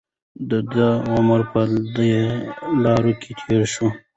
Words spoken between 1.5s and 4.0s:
په دې لاره کې تېر شوی.